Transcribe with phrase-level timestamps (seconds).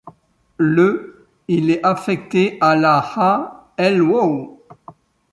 [0.57, 4.57] Le il est affecté à la à Lwów.